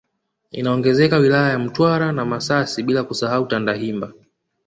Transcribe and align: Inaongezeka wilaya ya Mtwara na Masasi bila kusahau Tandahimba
Inaongezeka 0.51 1.17
wilaya 1.17 1.49
ya 1.49 1.59
Mtwara 1.59 2.11
na 2.11 2.25
Masasi 2.25 2.83
bila 2.83 3.03
kusahau 3.03 3.45
Tandahimba 3.47 4.13